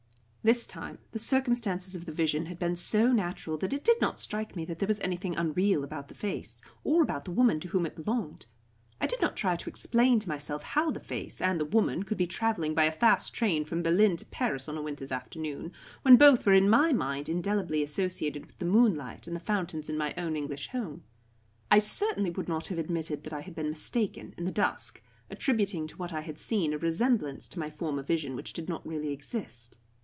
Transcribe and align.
This 0.43 0.65
time 0.65 0.97
the 1.11 1.19
circumstances 1.19 1.93
of 1.93 2.05
the 2.07 2.11
vision 2.11 2.47
had 2.47 2.57
been 2.57 2.75
so 2.75 3.11
natural 3.11 3.57
that 3.59 3.73
it 3.73 3.83
did 3.83 4.01
not 4.01 4.19
strike 4.19 4.55
me 4.55 4.65
that 4.65 4.79
there 4.79 4.87
was 4.87 4.99
anything 5.01 5.35
unreal 5.37 5.83
about 5.83 6.07
the 6.07 6.15
face, 6.15 6.63
or 6.83 7.03
about 7.03 7.25
the 7.25 7.31
woman 7.31 7.59
to 7.59 7.67
whom 7.67 7.85
it 7.85 7.95
belonged. 7.95 8.47
I 8.99 9.05
did 9.05 9.21
not 9.21 9.35
try 9.35 9.55
to 9.55 9.69
explain 9.69 10.17
to 10.17 10.27
myself 10.27 10.63
how 10.63 10.89
the 10.89 10.99
face, 10.99 11.41
and 11.41 11.59
the 11.59 11.65
woman, 11.65 12.01
could 12.01 12.17
be 12.17 12.25
travelling 12.25 12.73
by 12.73 12.85
a 12.85 12.91
fast 12.91 13.35
train 13.35 13.65
from 13.65 13.83
Berlin 13.83 14.17
to 14.17 14.25
Paris 14.25 14.67
on 14.67 14.75
a 14.75 14.81
winter's 14.81 15.11
afternoon, 15.11 15.73
when 16.01 16.17
both 16.17 16.43
were 16.47 16.55
in 16.55 16.67
my 16.67 16.91
mind 16.91 17.29
indelibly 17.29 17.83
associated 17.83 18.47
with 18.47 18.57
the 18.57 18.65
moonlight 18.65 19.27
and 19.27 19.35
the 19.35 19.39
fountains 19.39 19.89
in 19.91 19.95
my 19.99 20.11
own 20.17 20.35
English 20.35 20.69
home. 20.69 21.03
I 21.69 21.77
certainly 21.77 22.31
would 22.31 22.47
not 22.49 22.65
have 22.69 22.79
admitted 22.79 23.25
that 23.25 23.33
I 23.33 23.41
had 23.41 23.53
been 23.53 23.69
mistaken 23.69 24.33
in 24.39 24.45
the 24.45 24.51
dusk, 24.51 25.03
attributing 25.29 25.85
to 25.85 25.97
what 25.97 26.11
I 26.11 26.21
had 26.21 26.39
seen 26.39 26.73
a 26.73 26.79
resemblance 26.79 27.47
to 27.49 27.59
my 27.59 27.69
former 27.69 28.01
vision 28.01 28.35
which 28.35 28.53
did 28.53 28.67
not 28.67 28.83
really 28.83 29.11
exist. 29.13 29.77